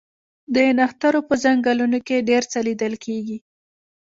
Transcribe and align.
د 0.53 0.55
نښترو 0.77 1.21
په 1.29 1.35
ځنګلونو 1.43 1.97
کې 2.07 2.25
ډیر 2.29 2.43
څه 2.51 2.59
لیدل 2.67 2.93
کیږي 3.05 3.37